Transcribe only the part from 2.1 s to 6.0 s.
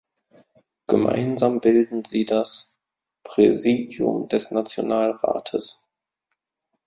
das "Präsidium des Nationalrates.